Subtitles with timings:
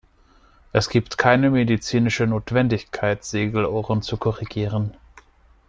[0.73, 4.97] Es gibt keine medizinische Notwendigkeit, Segelohren zu korrigieren.